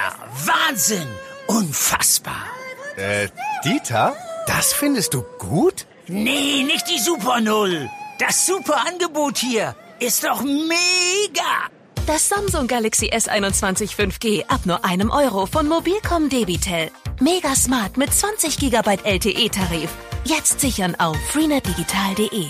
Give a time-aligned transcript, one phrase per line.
[0.00, 0.14] Dieter,
[0.46, 1.08] Wahnsinn!
[1.46, 2.46] Unfassbar!
[2.96, 3.28] Äh,
[3.64, 4.16] Dieter?
[4.46, 5.86] Das findest du gut?
[6.06, 7.90] Nee, nicht die Super Null.
[8.18, 11.68] Das super Angebot hier ist doch mega!
[12.06, 16.90] Das Samsung Galaxy S21 5G ab nur einem Euro von Mobilcom Debitel.
[17.20, 19.90] Mega smart mit 20 GB LTE-Tarif.
[20.24, 22.46] Jetzt sichern auf freenetdigital.de.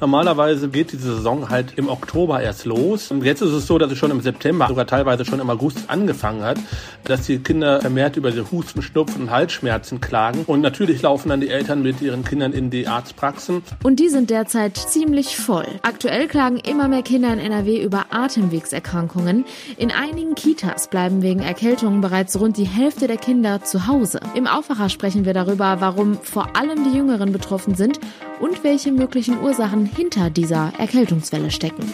[0.00, 3.10] Normalerweise geht diese Saison halt im Oktober erst los.
[3.10, 5.78] Und jetzt ist es so, dass es schon im September, sogar teilweise schon im August
[5.88, 6.58] angefangen hat,
[7.04, 10.44] dass die Kinder vermehrt über Husten, Schnupfen und Halsschmerzen klagen.
[10.46, 13.62] Und natürlich laufen dann die Eltern mit ihren Kindern in die Arztpraxen.
[13.82, 15.66] Und die sind derzeit ziemlich voll.
[15.82, 19.46] Aktuell klagen immer mehr Kinder in NRW über Atemwegserkrankungen.
[19.78, 24.20] In einigen Kitas bleiben wegen Erkältungen bereits rund die Hälfte der Kinder zu Hause.
[24.34, 27.98] Im Aufwacher sprechen wir darüber, warum vor allem die Jüngeren betroffen sind
[28.40, 31.92] und welche möglichen Ursachen hinter dieser Erkältungswelle stecken.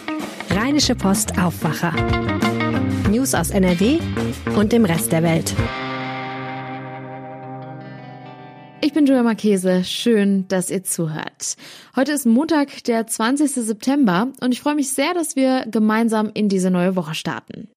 [0.49, 1.93] Rheinische Post Aufwacher.
[3.09, 3.99] News aus NRW
[4.55, 5.53] und dem Rest der Welt.
[8.81, 9.83] Ich bin Julia Marchese.
[9.83, 11.55] Schön, dass ihr zuhört.
[11.95, 13.49] Heute ist Montag, der 20.
[13.51, 17.69] September und ich freue mich sehr, dass wir gemeinsam in diese neue Woche starten.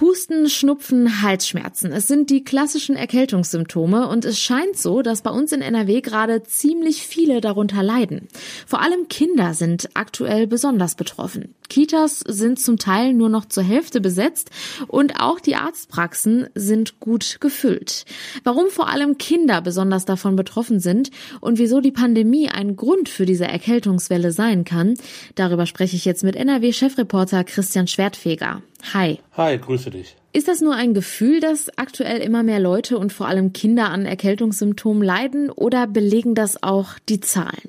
[0.00, 1.92] Husten, Schnupfen, Halsschmerzen.
[1.92, 6.42] Es sind die klassischen Erkältungssymptome und es scheint so, dass bei uns in NRW gerade
[6.42, 8.28] ziemlich viele darunter leiden.
[8.66, 11.54] Vor allem Kinder sind aktuell besonders betroffen.
[11.68, 14.50] Kitas sind zum Teil nur noch zur Hälfte besetzt
[14.88, 18.06] und auch die Arztpraxen sind gut gefüllt.
[18.42, 23.26] Warum vor allem Kinder besonders davon betroffen sind und wieso die Pandemie ein Grund für
[23.26, 24.94] diese Erkältungswelle sein kann,
[25.34, 28.62] darüber spreche ich jetzt mit NRW-Chefreporter Christian Schwertfeger.
[28.94, 29.20] Hi.
[29.36, 30.16] Hi, grüße dich.
[30.32, 34.06] Ist das nur ein Gefühl, dass aktuell immer mehr Leute und vor allem Kinder an
[34.06, 37.68] Erkältungssymptomen leiden oder belegen das auch die Zahlen?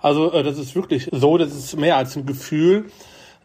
[0.00, 2.86] Also äh, das ist wirklich so, das ist mehr als ein Gefühl.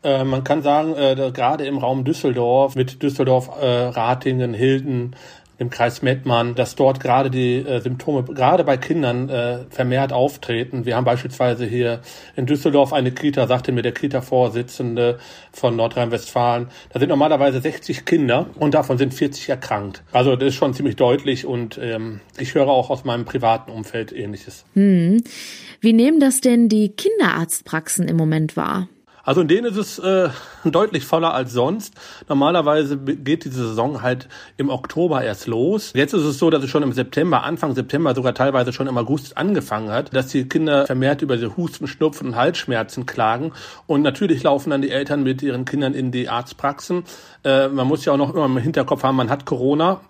[0.04, 5.16] Äh, man kann sagen, äh, gerade im Raum Düsseldorf mit Düsseldorf, Ratingen, Hilden,
[5.58, 10.86] im Kreis Mettmann, dass dort gerade die äh, Symptome gerade bei Kindern äh, vermehrt auftreten.
[10.86, 12.02] Wir haben beispielsweise hier
[12.36, 15.20] in Düsseldorf eine Kita, sagte mir der Kita-Vorsitzende
[15.52, 20.04] von Nordrhein-Westfalen, da sind normalerweise 60 Kinder und davon sind 40 erkrankt.
[20.12, 24.12] Also das ist schon ziemlich deutlich und ähm, ich höre auch aus meinem privaten Umfeld
[24.12, 24.66] ähnliches.
[24.74, 25.24] Hm.
[25.82, 28.88] Wie nehmen das denn die Kinderarztpraxen im Moment wahr?
[29.24, 30.30] Also in denen ist es äh,
[30.66, 31.96] deutlich voller als sonst.
[32.28, 35.94] Normalerweise geht diese Saison halt im Oktober erst los.
[35.96, 38.98] Jetzt ist es so, dass es schon im September, Anfang September, sogar teilweise schon im
[38.98, 43.54] August angefangen hat, dass die Kinder vermehrt über diese Husten, Schnupfen und Halsschmerzen klagen.
[43.88, 47.06] Und natürlich laufen dann die Eltern mit ihren Kindern in die Arztpraxen.
[47.46, 50.02] Äh, man muss ja auch noch immer im Hinterkopf haben, man hat Corona.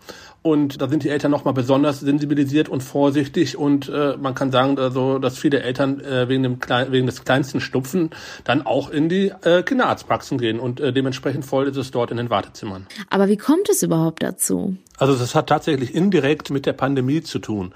[0.43, 3.57] Und da sind die Eltern nochmal besonders sensibilisiert und vorsichtig.
[3.57, 7.23] Und äh, man kann sagen, also, dass viele Eltern äh, wegen, dem Klein wegen des
[7.23, 8.09] kleinsten Stupfen
[8.43, 10.59] dann auch in die äh, Kinderarztpraxen gehen.
[10.59, 12.87] Und äh, dementsprechend voll ist es dort in den Wartezimmern.
[13.09, 14.75] Aber wie kommt es überhaupt dazu?
[14.97, 17.73] Also das hat tatsächlich indirekt mit der Pandemie zu tun.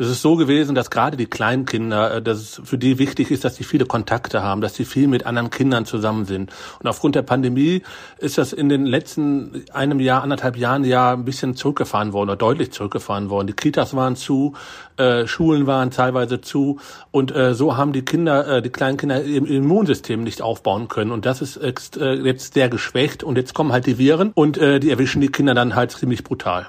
[0.00, 3.44] Es ist so gewesen, dass gerade die Kleinkinder, äh, dass es für die wichtig ist,
[3.44, 6.50] dass sie viele Kontakte haben, dass sie viel mit anderen Kindern zusammen sind.
[6.78, 7.82] Und aufgrund der Pandemie
[8.16, 12.38] ist das in den letzten einem Jahr, anderthalb Jahren ja ein bisschen zurückgefahren worden oder
[12.38, 13.48] deutlich zurückgefahren worden.
[13.48, 14.54] Die Kitas waren zu,
[14.96, 16.80] äh, Schulen waren teilweise zu
[17.10, 21.10] und äh, so haben die Kinder, äh, die kleinen Kinder im Immunsystem nicht aufbauen können.
[21.10, 24.80] Und das ist äh, jetzt sehr geschwächt und jetzt kommen halt die Viren und äh,
[24.80, 26.68] die erwischen die Kinder dann halt ziemlich brutal.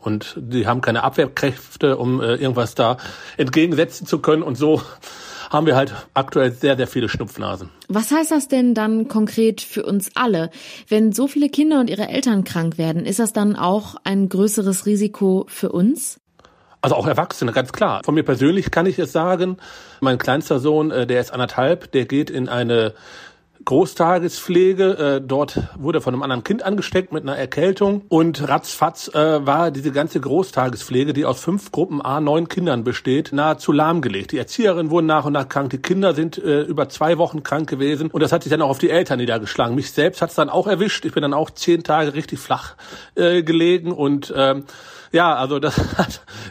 [0.00, 2.96] Und die haben keine Abwehrkräfte, um äh, irgendwas da
[3.36, 4.42] entgegensetzen zu können.
[4.42, 4.80] Und so
[5.50, 7.68] haben wir halt aktuell sehr, sehr viele Schnupfnasen.
[7.88, 10.50] Was heißt das denn dann konkret für uns alle?
[10.88, 14.86] Wenn so viele Kinder und ihre Eltern krank werden, ist das dann auch ein größeres
[14.86, 16.20] Risiko für uns?
[16.82, 18.00] Also auch Erwachsene, ganz klar.
[18.04, 19.58] Von mir persönlich kann ich es sagen,
[20.00, 22.94] mein kleinster Sohn, äh, der ist anderthalb, der geht in eine
[23.64, 25.16] Großtagespflege.
[25.16, 29.70] Äh, dort wurde von einem anderen Kind angesteckt mit einer Erkältung und ratzfatz äh, war
[29.70, 34.32] diese ganze Großtagespflege, die aus fünf Gruppen A neun Kindern besteht, nahezu lahmgelegt.
[34.32, 37.68] Die Erzieherinnen wurden nach und nach krank, die Kinder sind äh, über zwei Wochen krank
[37.68, 39.74] gewesen und das hat sich dann auch auf die Eltern niedergeschlagen.
[39.74, 41.04] Mich selbst hat es dann auch erwischt.
[41.04, 42.76] Ich bin dann auch zehn Tage richtig flach
[43.14, 44.64] äh, gelegen und ähm,
[45.12, 45.80] ja, also das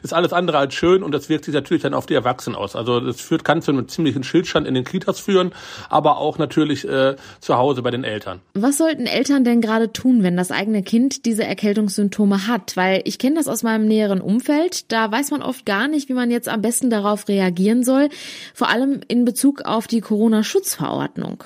[0.03, 2.75] ist alles andere als schön und das wirkt sich natürlich dann auf die Erwachsenen aus.
[2.75, 5.51] Also das führt kann zu einem ziemlichen Schildstand in den Kitas führen,
[5.89, 8.41] aber auch natürlich äh, zu Hause bei den Eltern.
[8.53, 12.75] Was sollten Eltern denn gerade tun, wenn das eigene Kind diese Erkältungssymptome hat?
[12.75, 14.91] Weil ich kenne das aus meinem näheren Umfeld.
[14.91, 18.09] Da weiß man oft gar nicht, wie man jetzt am besten darauf reagieren soll.
[18.53, 21.43] Vor allem in Bezug auf die Corona-Schutzverordnung.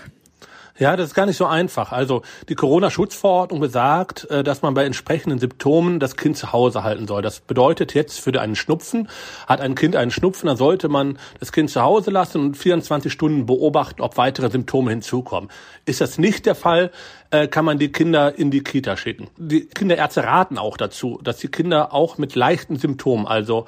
[0.80, 1.92] Ja, das ist gar nicht so einfach.
[1.92, 7.08] Also die Corona-Schutzverordnung besagt, äh, dass man bei entsprechenden Symptomen das Kind zu Hause halten
[7.08, 7.22] soll.
[7.22, 9.08] Das bedeutet jetzt für einen Schnupfen,
[9.48, 13.14] hat ein Kind einen Schnupfen, dann sollte man das Kind zu Hause lassen und 24
[13.14, 15.52] Stunden beobachten, ob weitere Symptome hinzukommen.
[15.86, 16.90] Ist das nicht der Fall,
[17.30, 19.28] äh, kann man die Kinder in die Kita schicken.
[19.38, 23.68] Die Kinderärzte raten auch dazu, dass die Kinder auch mit leichten Symptomen, also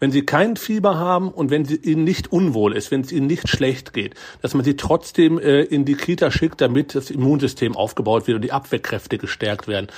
[0.00, 3.26] wenn sie kein Fieber haben und wenn sie ihnen nicht unwohl ist, wenn es ihnen
[3.26, 7.76] nicht schlecht geht, dass man sie trotzdem äh, in die Kita schickt, damit das Immunsystem
[7.76, 9.88] aufgebaut wird und die Abwehrkräfte gestärkt werden.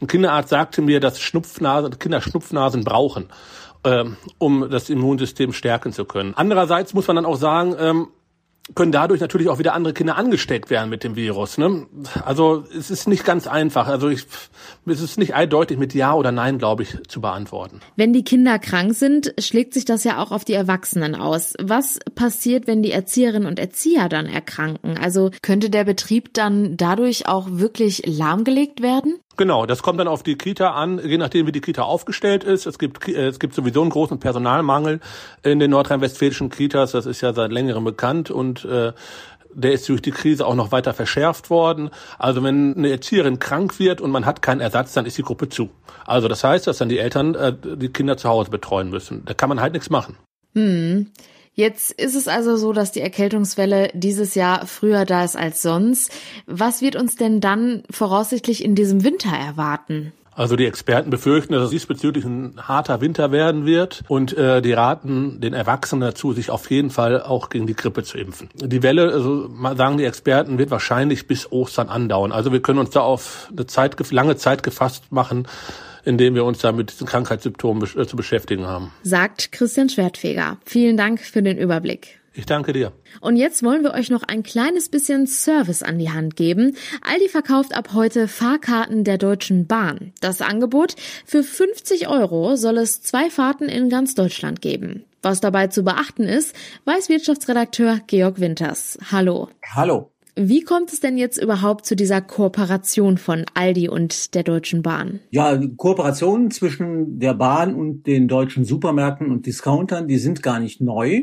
[0.00, 3.28] Ein Kinderarzt sagte mir, dass Schnupfnasen, Kinder Schnupfnasen brauchen
[3.84, 6.34] ähm, um das Immunsystem stärken zu können.
[6.36, 8.08] Andererseits muss man dann auch sagen, ähm,
[8.74, 11.58] können dadurch natürlich auch wieder andere Kinder angesteckt werden mit dem Virus.
[11.58, 11.86] Ne?
[12.24, 13.88] Also es ist nicht ganz einfach.
[13.88, 14.26] Also ich,
[14.86, 17.80] es ist nicht eindeutig mit Ja oder Nein, glaube ich, zu beantworten.
[17.96, 21.54] Wenn die Kinder krank sind, schlägt sich das ja auch auf die Erwachsenen aus.
[21.60, 24.98] Was passiert, wenn die Erzieherinnen und Erzieher dann erkranken?
[24.98, 29.18] Also könnte der Betrieb dann dadurch auch wirklich lahmgelegt werden?
[29.38, 32.66] Genau, das kommt dann auf die Kita an, je nachdem wie die Kita aufgestellt ist.
[32.66, 34.98] Es gibt äh, es gibt sowieso einen großen Personalmangel
[35.44, 38.92] in den nordrhein-westfälischen Kitas, das ist ja seit längerem bekannt und äh,
[39.54, 41.90] der ist durch die Krise auch noch weiter verschärft worden.
[42.18, 45.48] Also wenn eine Erzieherin krank wird und man hat keinen Ersatz, dann ist die Gruppe
[45.48, 45.70] zu.
[46.04, 49.24] Also das heißt, dass dann die Eltern äh, die Kinder zu Hause betreuen müssen.
[49.24, 50.16] Da kann man halt nichts machen.
[50.54, 51.12] Hm.
[51.58, 56.12] Jetzt ist es also so, dass die Erkältungswelle dieses Jahr früher da ist als sonst.
[56.46, 60.12] Was wird uns denn dann voraussichtlich in diesem Winter erwarten?
[60.36, 64.72] Also die Experten befürchten, dass es diesbezüglich ein harter Winter werden wird und äh, die
[64.72, 68.50] raten den Erwachsenen dazu, sich auf jeden Fall auch gegen die Grippe zu impfen.
[68.54, 72.30] Die Welle, also sagen die Experten, wird wahrscheinlich bis Ostern andauern.
[72.30, 75.48] Also wir können uns da auf eine Zeit, lange Zeit gefasst machen,
[76.08, 78.92] indem wir uns da mit diesen Krankheitssymptomen äh, zu beschäftigen haben.
[79.02, 80.56] Sagt Christian Schwertfeger.
[80.64, 82.18] Vielen Dank für den Überblick.
[82.32, 82.92] Ich danke dir.
[83.20, 86.76] Und jetzt wollen wir euch noch ein kleines bisschen Service an die Hand geben.
[87.02, 90.12] Aldi verkauft ab heute Fahrkarten der Deutschen Bahn.
[90.20, 90.94] Das Angebot
[91.26, 95.04] für 50 Euro soll es zwei Fahrten in ganz Deutschland geben.
[95.20, 96.54] Was dabei zu beachten ist,
[96.84, 98.98] weiß Wirtschaftsredakteur Georg Winters.
[99.10, 99.48] Hallo.
[99.74, 100.12] Hallo.
[100.40, 105.18] Wie kommt es denn jetzt überhaupt zu dieser Kooperation von Aldi und der Deutschen Bahn?
[105.30, 110.80] Ja, Kooperationen zwischen der Bahn und den deutschen Supermärkten und Discountern, die sind gar nicht
[110.80, 111.22] neu.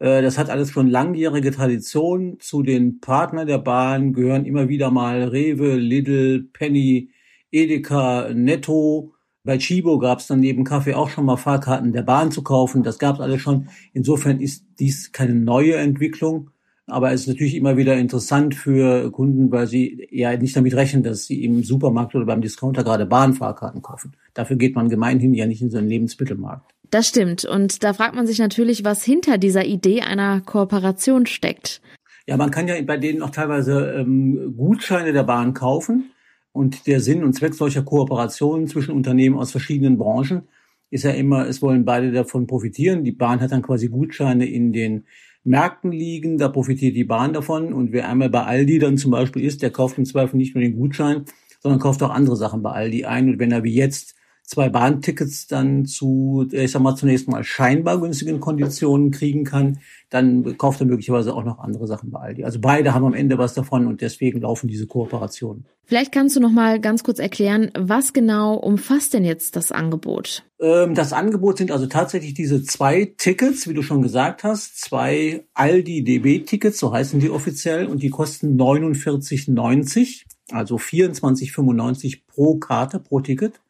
[0.00, 2.38] Äh, das hat alles schon langjährige Tradition.
[2.40, 7.12] Zu den Partnern der Bahn gehören immer wieder mal Rewe, Lidl, Penny,
[7.52, 9.14] Edeka, Netto.
[9.44, 12.82] Bei Chibo gab es dann neben Kaffee auch schon mal Fahrkarten der Bahn zu kaufen.
[12.82, 13.68] Das gab es alles schon.
[13.92, 16.50] Insofern ist dies keine neue Entwicklung.
[16.90, 21.02] Aber es ist natürlich immer wieder interessant für Kunden, weil sie ja nicht damit rechnen,
[21.02, 24.12] dass sie im Supermarkt oder beim Discounter gerade Bahnfahrkarten kaufen.
[24.34, 26.74] Dafür geht man gemeinhin ja nicht in so einen Lebensmittelmarkt.
[26.90, 27.44] Das stimmt.
[27.44, 31.80] Und da fragt man sich natürlich, was hinter dieser Idee einer Kooperation steckt.
[32.26, 36.10] Ja, man kann ja bei denen auch teilweise ähm, Gutscheine der Bahn kaufen.
[36.52, 40.42] Und der Sinn und Zweck solcher Kooperationen zwischen Unternehmen aus verschiedenen Branchen
[40.90, 43.04] ist ja immer, es wollen beide davon profitieren.
[43.04, 45.04] Die Bahn hat dann quasi Gutscheine in den
[45.44, 47.72] Märkten liegen, da profitiert die Bahn davon.
[47.72, 50.62] Und wer einmal bei Aldi dann zum Beispiel ist, der kauft im Zweifel nicht nur
[50.62, 51.24] den Gutschein,
[51.60, 53.28] sondern kauft auch andere Sachen bei Aldi ein.
[53.30, 54.16] Und wenn er wie jetzt
[54.50, 59.78] zwei Bahntickets dann zu, ich sag mal, zunächst mal scheinbar günstigen Konditionen kriegen kann,
[60.10, 62.42] dann kauft er möglicherweise auch noch andere Sachen bei Aldi.
[62.42, 65.66] Also beide haben am Ende was davon und deswegen laufen diese Kooperationen.
[65.84, 70.42] Vielleicht kannst du noch mal ganz kurz erklären, was genau umfasst denn jetzt das Angebot?
[70.58, 75.44] Ähm, das Angebot sind also tatsächlich diese zwei Tickets, wie du schon gesagt hast, zwei
[75.54, 83.20] Aldi DB-Tickets, so heißen die offiziell, und die kosten 49,90, also 24,95 pro Karte, pro
[83.20, 83.60] Ticket.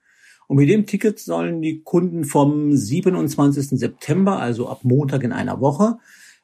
[0.51, 3.79] Und mit dem Ticket sollen die Kunden vom 27.
[3.79, 5.99] September, also ab Montag in einer Woche,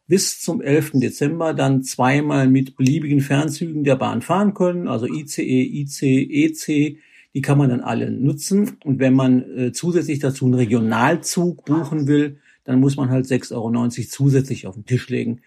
[0.07, 0.93] bis zum 11.
[1.01, 6.99] Dezember dann zweimal mit beliebigen Fernzügen der Bahn fahren können, also ICE, IC, EC,
[7.35, 8.77] die kann man dann alle nutzen.
[8.85, 13.55] Und wenn man äh, zusätzlich dazu einen Regionalzug buchen will, dann muss man halt 6,90
[13.57, 15.41] Euro zusätzlich auf den Tisch legen.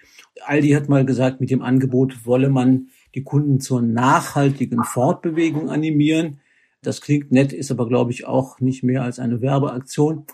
[0.45, 6.41] Aldi hat mal gesagt, mit dem Angebot wolle man die Kunden zur nachhaltigen Fortbewegung animieren.
[6.81, 10.25] Das klingt nett, ist aber, glaube ich, auch nicht mehr als eine Werbeaktion,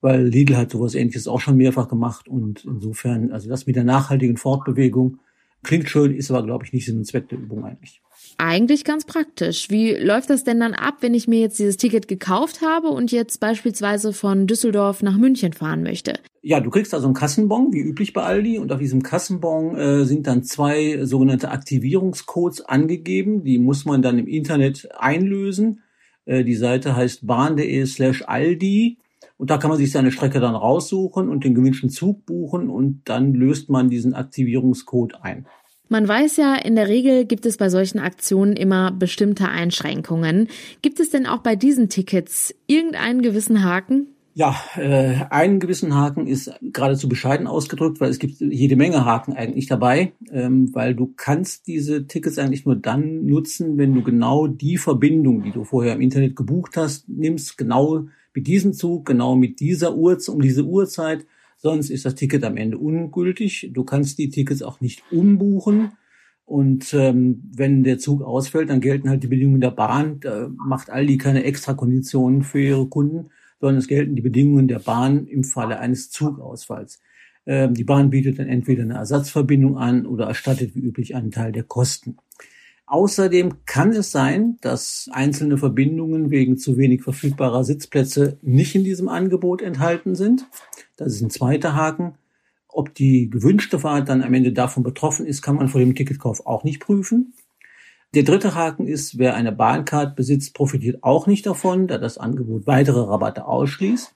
[0.00, 3.84] weil Lidl hat sowas ähnliches auch schon mehrfach gemacht und insofern, also das mit der
[3.84, 5.18] nachhaltigen Fortbewegung
[5.62, 8.02] klingt schön, ist aber, glaube ich, nicht Sinn und Zweck der Übung eigentlich.
[8.38, 9.70] Eigentlich ganz praktisch.
[9.70, 13.12] Wie läuft das denn dann ab, wenn ich mir jetzt dieses Ticket gekauft habe und
[13.12, 16.14] jetzt beispielsweise von Düsseldorf nach München fahren möchte?
[16.40, 20.04] Ja, du kriegst also einen Kassenbon, wie üblich bei Aldi, und auf diesem Kassenbon äh,
[20.04, 23.44] sind dann zwei sogenannte Aktivierungscodes angegeben.
[23.44, 25.82] Die muss man dann im Internet einlösen.
[26.24, 28.98] Äh, die Seite heißt bahn.de slash Aldi.
[29.42, 33.00] Und da kann man sich seine Strecke dann raussuchen und den gewünschten Zug buchen und
[33.06, 35.46] dann löst man diesen Aktivierungscode ein.
[35.88, 40.46] Man weiß ja, in der Regel gibt es bei solchen Aktionen immer bestimmte Einschränkungen.
[40.80, 44.14] Gibt es denn auch bei diesen Tickets irgendeinen gewissen Haken?
[44.34, 49.32] Ja, äh, einen gewissen Haken ist geradezu bescheiden ausgedrückt, weil es gibt jede Menge Haken
[49.32, 54.46] eigentlich dabei, ähm, weil du kannst diese Tickets eigentlich nur dann nutzen, wenn du genau
[54.46, 59.36] die Verbindung, die du vorher im Internet gebucht hast, nimmst, genau mit diesem Zug, genau
[59.36, 63.70] mit dieser Uhr, um diese Uhrzeit, sonst ist das Ticket am Ende ungültig.
[63.72, 65.92] Du kannst die Tickets auch nicht umbuchen.
[66.44, 70.20] Und ähm, wenn der Zug ausfällt, dann gelten halt die Bedingungen der Bahn.
[70.20, 73.30] Da macht Aldi keine Extrakonditionen für ihre Kunden
[73.62, 77.00] sondern es gelten die Bedingungen der Bahn im Falle eines Zugausfalls.
[77.46, 81.52] Ähm, die Bahn bietet dann entweder eine Ersatzverbindung an oder erstattet wie üblich einen Teil
[81.52, 82.16] der Kosten.
[82.92, 89.08] Außerdem kann es sein, dass einzelne Verbindungen wegen zu wenig verfügbarer Sitzplätze nicht in diesem
[89.08, 90.46] Angebot enthalten sind.
[90.96, 92.16] Das ist ein zweiter Haken.
[92.68, 96.44] Ob die gewünschte Fahrt dann am Ende davon betroffen ist, kann man vor dem Ticketkauf
[96.44, 97.32] auch nicht prüfen.
[98.14, 102.66] Der dritte Haken ist, wer eine Bahncard besitzt, profitiert auch nicht davon, da das Angebot
[102.66, 104.14] weitere Rabatte ausschließt.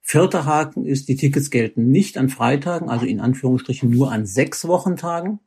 [0.00, 4.66] Vierter Haken ist, die Tickets gelten nicht an Freitagen, also in Anführungsstrichen nur an sechs
[4.66, 5.38] Wochentagen.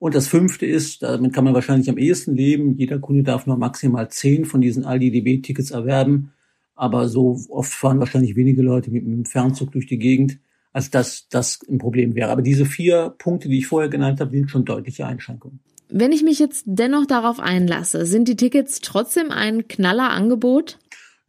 [0.00, 3.58] Und das fünfte ist, damit kann man wahrscheinlich am ehesten leben, jeder Kunde darf nur
[3.58, 6.32] maximal zehn von diesen Aldi-DB-Tickets erwerben.
[6.74, 10.38] Aber so oft fahren wahrscheinlich wenige Leute mit einem Fernzug durch die Gegend,
[10.72, 12.30] als dass das ein Problem wäre.
[12.30, 15.60] Aber diese vier Punkte, die ich vorher genannt habe, sind schon deutliche Einschränkungen.
[15.90, 20.78] Wenn ich mich jetzt dennoch darauf einlasse, sind die Tickets trotzdem ein knaller Angebot?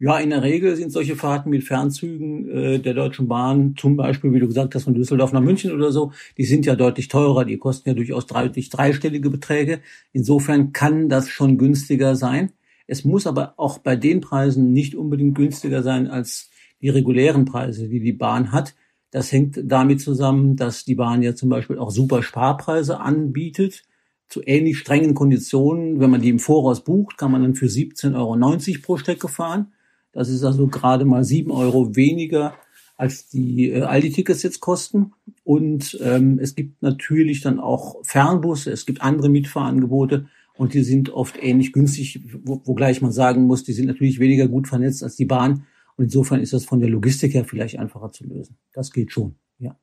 [0.04, 4.32] Ja, in der Regel sind solche Fahrten mit Fernzügen äh, der Deutschen Bahn, zum Beispiel,
[4.32, 7.44] wie du gesagt hast, von Düsseldorf nach München oder so, die sind ja deutlich teurer,
[7.44, 9.78] die kosten ja durchaus deutlich dreistellige Beträge.
[10.12, 12.50] Insofern kann das schon günstiger sein.
[12.88, 17.86] Es muss aber auch bei den Preisen nicht unbedingt günstiger sein als die regulären Preise,
[17.88, 18.74] die die Bahn hat.
[19.12, 23.84] Das hängt damit zusammen, dass die Bahn ja zum Beispiel auch super Sparpreise anbietet
[24.28, 26.00] zu ähnlich strengen Konditionen.
[26.00, 29.68] Wenn man die im Voraus bucht, kann man dann für 17,90 Euro pro Strecke fahren.
[30.12, 32.54] Das ist also gerade mal 7 Euro weniger,
[32.96, 35.12] als die äh, Aldi-Tickets jetzt kosten.
[35.44, 41.10] Und ähm, es gibt natürlich dann auch Fernbusse, es gibt andere Mietfahrangebote und die sind
[41.10, 45.16] oft ähnlich günstig, wo, wogleich man sagen muss, die sind natürlich weniger gut vernetzt als
[45.16, 45.64] die Bahn.
[45.96, 48.56] Und insofern ist das von der Logistik her vielleicht einfacher zu lösen.
[48.72, 49.76] Das geht schon, ja.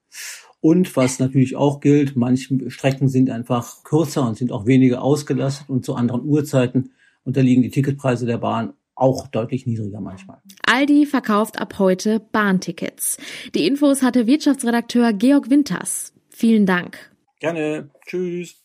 [0.62, 5.70] Und was natürlich auch gilt, manche Strecken sind einfach kürzer und sind auch weniger ausgelastet
[5.70, 6.92] und zu anderen Uhrzeiten
[7.24, 10.42] unterliegen die Ticketpreise der Bahn auch deutlich niedriger manchmal.
[10.66, 13.18] Aldi verkauft ab heute Bahntickets.
[13.56, 16.14] Die Infos hatte Wirtschaftsredakteur Georg Winters.
[16.30, 17.12] Vielen Dank.
[17.40, 17.90] Gerne.
[18.06, 18.56] Tschüss.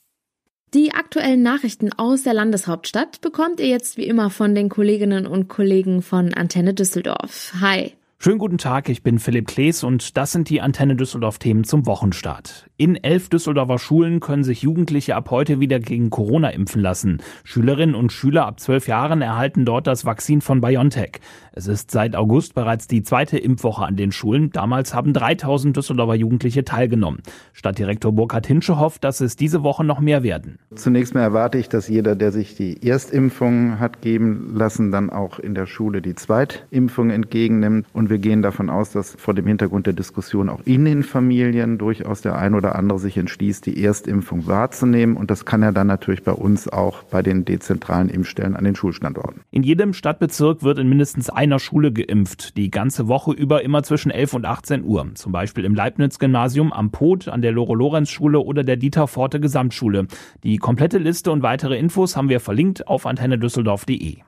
[0.75, 5.49] Die aktuellen Nachrichten aus der Landeshauptstadt bekommt ihr jetzt wie immer von den Kolleginnen und
[5.49, 7.53] Kollegen von Antenne Düsseldorf.
[7.61, 7.93] Hi.
[8.25, 11.85] Schönen guten Tag, ich bin Philipp Klees und das sind die Antenne Düsseldorf Themen zum
[11.85, 12.71] Wochenstart.
[12.79, 17.19] In elf Düsseldorfer Schulen können sich Jugendliche ab heute wieder gegen Corona impfen lassen.
[17.45, 21.21] Schülerinnen und Schüler ab zwölf Jahren erhalten dort das Vakzin von BioNTech.
[21.53, 24.51] Es ist seit August bereits die zweite Impfwoche an den Schulen.
[24.51, 27.21] Damals haben 3000 Düsseldorfer Jugendliche teilgenommen.
[27.53, 30.59] Stadtdirektor Burkhard Hinsche hofft, dass es diese Woche noch mehr werden.
[30.75, 35.39] Zunächst mal erwarte ich, dass jeder, der sich die Erstimpfung hat geben lassen, dann auch
[35.39, 37.87] in der Schule die Zweitimpfung entgegennimmt.
[37.93, 41.79] Und wir gehen davon aus, dass vor dem Hintergrund der Diskussion auch in den Familien
[41.79, 45.17] durchaus der ein oder andere sich entschließt, die Erstimpfung wahrzunehmen.
[45.17, 48.77] Und das kann er dann natürlich bei uns auch bei den dezentralen Impfstellen an den
[48.77, 49.43] Schulstandorten.
[49.51, 54.11] In jedem Stadtbezirk wird in mindestens einer Schule geimpft, die ganze Woche über immer zwischen
[54.11, 55.07] 11 und 18 Uhr.
[55.15, 60.07] Zum Beispiel im Leibniz-Gymnasium, am Pot, an der Loro-Lorenz-Schule oder der Dieter-Forte Gesamtschule.
[60.43, 64.19] Die komplette Liste und weitere Infos haben wir verlinkt auf antennedüsseldorf.de.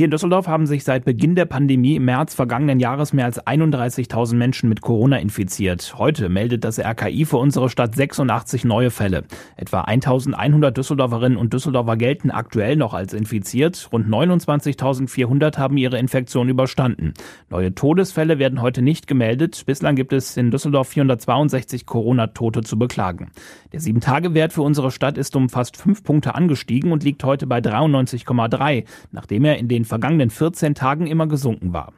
[0.00, 3.44] Hier in Düsseldorf haben sich seit Beginn der Pandemie im März vergangenen Jahres mehr als
[3.44, 5.94] 31.000 Menschen mit Corona infiziert.
[5.98, 9.24] Heute meldet das RKI für unsere Stadt 86 neue Fälle.
[9.56, 13.88] Etwa 1.100 Düsseldorferinnen und Düsseldorfer gelten aktuell noch als infiziert.
[13.90, 17.14] Rund 29.400 haben ihre Infektion überstanden.
[17.50, 19.64] Neue Todesfälle werden heute nicht gemeldet.
[19.66, 23.32] Bislang gibt es in Düsseldorf 462 Corona-Tote zu beklagen.
[23.72, 27.58] Der 7-Tage-Wert für unsere Stadt ist um fast fünf Punkte angestiegen und liegt heute bei
[27.58, 31.92] 93,3, nachdem er in den vergangenen 14 Tagen immer gesunken war.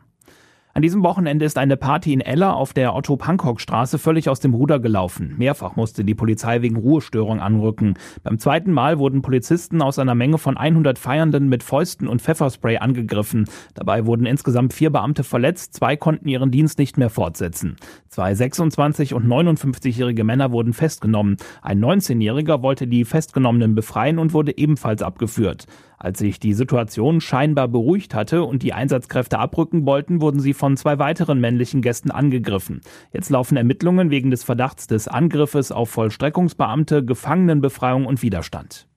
[0.72, 4.78] An diesem Wochenende ist eine Party in Eller auf der Otto-Pankok-Straße völlig aus dem Ruder
[4.78, 5.34] gelaufen.
[5.36, 7.94] Mehrfach musste die Polizei wegen Ruhestörung anrücken.
[8.22, 12.78] Beim zweiten Mal wurden Polizisten aus einer Menge von 100 Feiernden mit Fäusten und Pfefferspray
[12.78, 13.46] angegriffen.
[13.74, 17.76] Dabei wurden insgesamt vier Beamte verletzt, zwei konnten ihren Dienst nicht mehr fortsetzen.
[18.08, 21.36] Zwei 26- und 59-jährige Männer wurden festgenommen.
[21.62, 25.66] Ein 19-jähriger wollte die Festgenommenen befreien und wurde ebenfalls abgeführt.
[26.02, 30.78] Als sich die Situation scheinbar beruhigt hatte und die Einsatzkräfte abrücken wollten, wurden sie von
[30.78, 32.80] zwei weiteren männlichen Gästen angegriffen.
[33.12, 38.89] Jetzt laufen Ermittlungen wegen des Verdachts des Angriffes auf Vollstreckungsbeamte, Gefangenenbefreiung und Widerstand.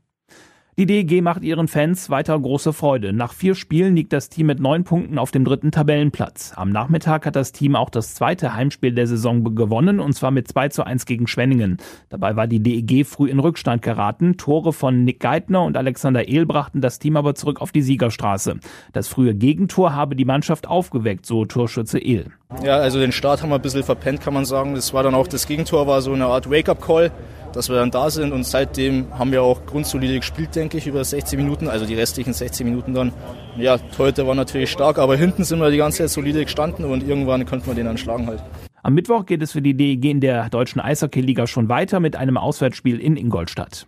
[0.76, 3.14] Die DEG macht ihren Fans weiter große Freude.
[3.14, 6.54] Nach vier Spielen liegt das Team mit neun Punkten auf dem dritten Tabellenplatz.
[6.56, 10.48] Am Nachmittag hat das Team auch das zweite Heimspiel der Saison gewonnen, und zwar mit
[10.48, 11.78] 2 zu 1 gegen Schwenningen.
[12.10, 14.38] Dabei war die DEG früh in Rückstand geraten.
[14.38, 18.58] Tore von Nick Geithner und Alexander Ehl brachten das Team aber zurück auf die Siegerstraße.
[18.94, 22.32] Das frühe Gegentor habe die Mannschaft aufgeweckt, so Torschütze Ehl.
[22.64, 24.74] Ja, also den Start haben wir ein bisschen verpennt, kann man sagen.
[24.74, 27.12] Das war dann auch das Gegentor, war so eine Art Wake-up-Call
[27.54, 31.04] dass wir dann da sind und seitdem haben wir auch grundsolide gespielt, denke ich, über
[31.04, 33.14] 60 Minuten, also die restlichen 60 Minuten dann.
[33.58, 37.08] Ja, heute war natürlich stark, aber hinten sind wir die ganze Zeit solide gestanden und
[37.08, 38.44] irgendwann könnte man den dann schlagen halt.
[38.82, 42.38] Am Mittwoch geht es für die DEG in der deutschen Eishockey-Liga schon weiter mit einem
[42.38, 43.88] Auswärtsspiel in Ingolstadt.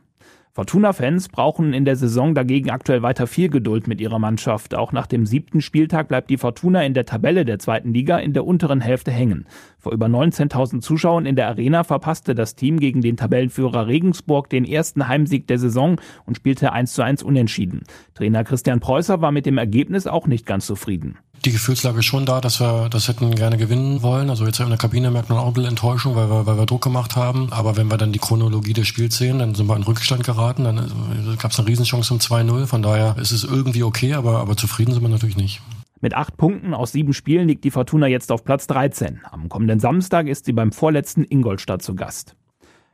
[0.56, 4.74] Fortuna-Fans brauchen in der Saison dagegen aktuell weiter viel Geduld mit ihrer Mannschaft.
[4.74, 8.32] Auch nach dem siebten Spieltag bleibt die Fortuna in der Tabelle der zweiten Liga in
[8.32, 9.48] der unteren Hälfte hängen.
[9.78, 14.64] Vor über 19.000 Zuschauern in der Arena verpasste das Team gegen den Tabellenführer Regensburg den
[14.64, 17.84] ersten Heimsieg der Saison und spielte 1 zu 1 unentschieden.
[18.14, 22.26] Trainer Christian Preußer war mit dem Ergebnis auch nicht ganz zufrieden die Gefühlslage ist schon
[22.26, 24.30] da, dass wir das hätten gerne gewinnen wollen.
[24.30, 26.66] Also jetzt in der Kabine merkt man auch ein bisschen Enttäuschung, weil wir, weil wir
[26.66, 27.52] Druck gemacht haben.
[27.52, 30.64] Aber wenn wir dann die Chronologie des Spiels sehen, dann sind wir in Rückstand geraten.
[30.64, 32.66] Dann äh, gab es eine Riesenchance zum 2-0.
[32.66, 35.62] Von daher ist es irgendwie okay, aber, aber zufrieden sind wir natürlich nicht.
[36.02, 39.22] Mit acht Punkten aus sieben Spielen liegt die Fortuna jetzt auf Platz 13.
[39.32, 42.36] Am kommenden Samstag ist sie beim vorletzten Ingolstadt zu Gast.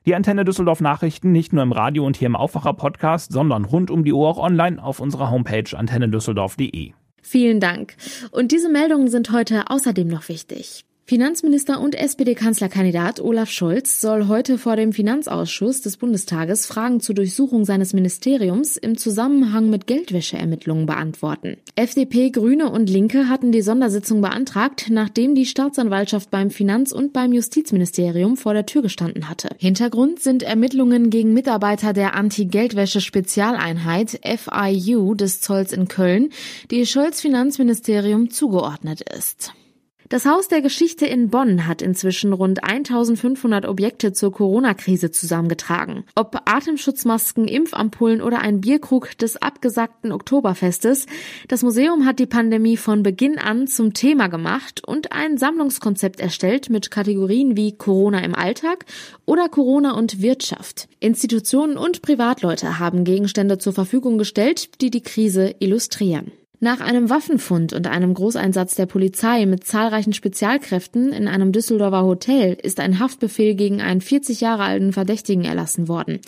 [0.06, 3.92] Die Antenne Düsseldorf Nachrichten nicht nur im Radio und hier im Aufwacher Podcast, sondern rund
[3.92, 6.94] um die Uhr auch online auf unserer Homepage antennedüsseldorf.de.
[7.22, 7.96] Vielen Dank.
[8.32, 10.86] Und diese Meldungen sind heute außerdem noch wichtig.
[11.12, 17.66] Finanzminister und SPD-Kanzlerkandidat Olaf Scholz soll heute vor dem Finanzausschuss des Bundestages Fragen zur Durchsuchung
[17.66, 21.58] seines Ministeriums im Zusammenhang mit Geldwäscheermittlungen beantworten.
[21.76, 27.34] FDP, Grüne und Linke hatten die Sondersitzung beantragt, nachdem die Staatsanwaltschaft beim Finanz- und beim
[27.34, 29.50] Justizministerium vor der Tür gestanden hatte.
[29.58, 36.30] Hintergrund sind Ermittlungen gegen Mitarbeiter der Anti-Geldwäsche-Spezialeinheit FIU des Zolls in Köln,
[36.72, 39.52] die Scholz Finanzministerium zugeordnet ist.
[40.12, 46.04] Das Haus der Geschichte in Bonn hat inzwischen rund 1500 Objekte zur Corona-Krise zusammengetragen.
[46.16, 51.06] Ob Atemschutzmasken, Impfampullen oder ein Bierkrug des abgesagten Oktoberfestes,
[51.48, 56.70] das Museum hat die Pandemie von Beginn an zum Thema gemacht und ein Sammlungskonzept erstellt
[56.70, 58.84] mit Kategorien wie Corona im Alltag
[59.26, 60.90] oder Corona und Wirtschaft.
[61.00, 66.34] Institutionen und Privatleute haben Gegenstände zur Verfügung gestellt, die die Krise illustrieren.
[66.64, 72.54] Nach einem Waffenfund und einem Großeinsatz der Polizei mit zahlreichen Spezialkräften in einem Düsseldorfer Hotel
[72.54, 76.20] ist ein Haftbefehl gegen einen 40 Jahre alten Verdächtigen erlassen worden.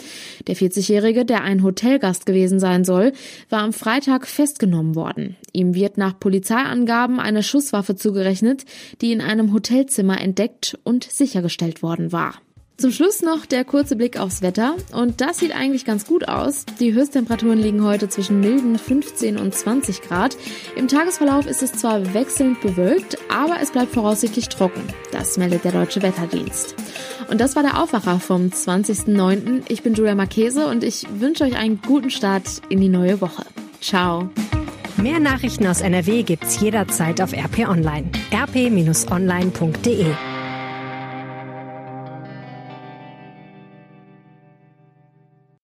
[0.48, 3.12] Der 40-Jährige, der ein Hotelgast gewesen sein soll,
[3.52, 5.36] war am Freitag festgenommen worden.
[5.52, 8.66] Ihm wird nach Polizeiangaben eine Schusswaffe zugerechnet,
[9.02, 12.42] die in einem Hotelzimmer entdeckt und sichergestellt worden war.
[12.76, 14.76] Zum Schluss noch der kurze Blick aufs Wetter.
[14.92, 16.66] Und das sieht eigentlich ganz gut aus.
[16.80, 20.36] Die Höchsttemperaturen liegen heute zwischen milden 15 und 20 Grad.
[20.76, 24.82] Im Tagesverlauf ist es zwar wechselnd bewölkt, aber es bleibt voraussichtlich trocken.
[25.12, 26.76] Das meldet der Deutsche Wetterdienst.
[27.30, 29.62] Und das war der Aufwacher vom 20.09.
[29.70, 33.46] Ich bin Julia Marchese und ich wünsche euch einen guten Start in die neue Woche.
[33.82, 34.30] Ciao.
[34.98, 38.10] Mehr Nachrichten aus NRW gibt's jederzeit auf RP Online.
[38.32, 40.08] rp-online.de